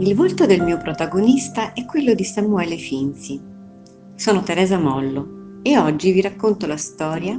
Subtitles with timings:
[0.00, 3.40] Il volto del mio protagonista è quello di Samuele Finzi.
[4.14, 7.36] Sono Teresa Mollo e oggi vi racconto la storia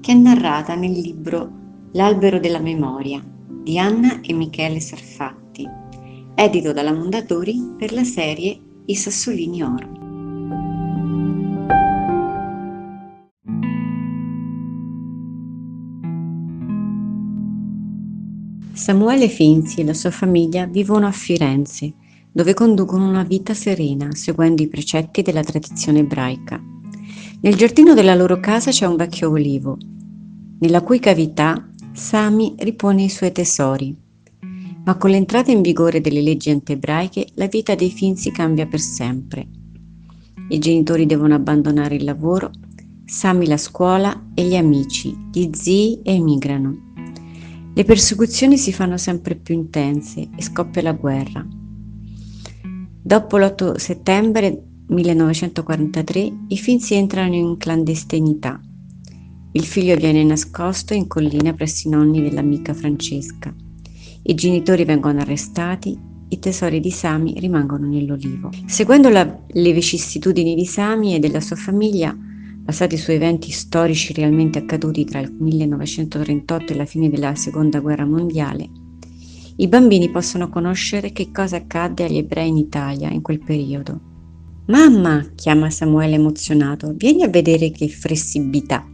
[0.00, 1.64] che è narrata nel libro
[1.94, 5.68] L'albero della memoria di Anna e Michele Sarfatti,
[6.36, 10.04] edito dalla Mondadori per la serie I Sassolini Oro.
[18.72, 21.94] Samuele Finzi e la sua famiglia vivono a Firenze,
[22.36, 26.62] dove conducono una vita serena, seguendo i precetti della tradizione ebraica.
[27.40, 29.78] Nel giardino della loro casa c'è un vecchio olivo,
[30.58, 33.96] nella cui cavità Sami ripone i suoi tesori.
[34.84, 39.48] Ma con l'entrata in vigore delle leggi antiebraiche, la vita dei Finzi cambia per sempre.
[40.50, 42.50] I genitori devono abbandonare il lavoro,
[43.06, 46.92] Sami la scuola e gli amici, gli zii emigrano.
[47.72, 51.64] Le persecuzioni si fanno sempre più intense e scoppia la guerra.
[53.06, 58.60] Dopo l'8 settembre 1943 i Finzi entrano in clandestinità.
[59.52, 63.54] Il figlio viene nascosto in collina presso i nonni dell'amica Francesca.
[64.24, 65.96] I genitori vengono arrestati,
[66.30, 68.50] i tesori di Sami rimangono nell'olivo.
[68.66, 74.58] Seguendo la, le vicissitudini di Sami e della sua famiglia, basati su eventi storici realmente
[74.58, 78.68] accaduti tra il 1938 e la fine della Seconda Guerra Mondiale,
[79.56, 84.00] i bambini possono conoscere che cosa accadde agli ebrei in Italia in quel periodo.
[84.66, 88.84] Mamma, chiama Samuele emozionato, vieni a vedere che flessibilità.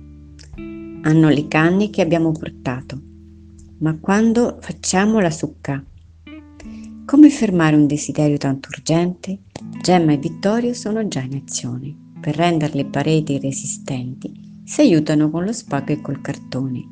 [1.05, 3.01] Hanno le canne che abbiamo portato.
[3.79, 5.83] Ma quando facciamo la succa?
[7.05, 9.41] Come fermare un desiderio tanto urgente?
[9.81, 15.45] Gemma e Vittorio sono già in azione per rendere le pareti resistenti, si aiutano con
[15.45, 16.85] lo spago e col cartone.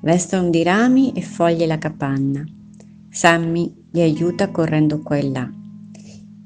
[0.00, 2.44] Vestono di rami e foglie la capanna.
[3.14, 5.46] Sammy li aiuta correndo qua e là.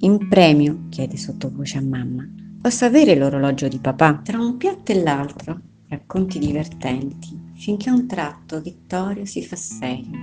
[0.01, 2.29] In premio, chiede sottovoce a mamma,
[2.61, 4.21] posso avere l'orologio di papà?
[4.25, 10.19] Tra un piatto e l'altro, racconti divertenti, finché a un tratto Vittorio si fa serio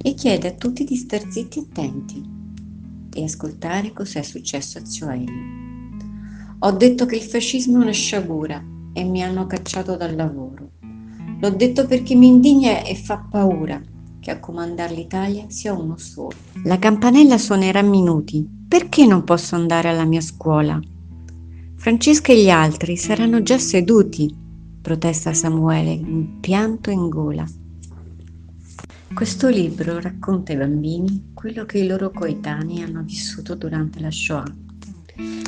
[0.00, 2.24] e chiede a tutti di star zitti e attenti
[3.12, 5.44] e ascoltare cos'è successo a zio Elio.
[6.60, 10.70] Ho detto che il fascismo è una sciagura e mi hanno cacciato dal lavoro.
[11.40, 13.82] L'ho detto perché mi indigna e fa paura
[14.26, 16.34] che a comandare l'Italia sia uno solo.
[16.64, 18.44] La campanella suonerà minuti.
[18.66, 20.80] Perché non posso andare alla mia scuola?
[21.76, 24.34] Francesca e gli altri saranno già seduti,
[24.82, 27.46] protesta Samuele, in pianto in gola.
[29.14, 34.52] Questo libro racconta ai bambini quello che i loro coetanei hanno vissuto durante la Shoah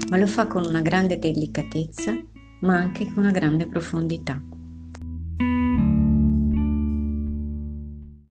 [0.08, 2.16] ma lo fa con una grande delicatezza,
[2.60, 4.40] ma anche con una grande profondità.